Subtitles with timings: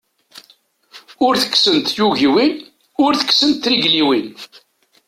[1.25, 2.55] Ur tekksent tyugiwin,
[3.05, 4.27] ur tekksent trigliwin.